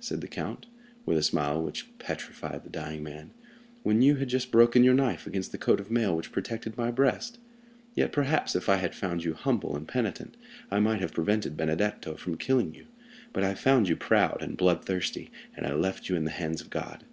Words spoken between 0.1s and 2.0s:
the count, with a smile which